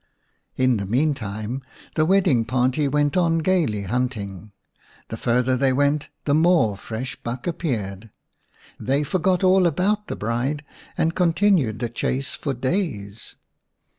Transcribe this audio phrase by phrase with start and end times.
[0.55, 1.61] In the meantime
[1.93, 4.51] the wedding party went on gaily hunting;
[5.09, 8.09] the farther they went the more fresh buck/appeared.
[8.79, 10.65] They forgot all about the bride
[10.97, 13.35] ^rrid continued the chase for days.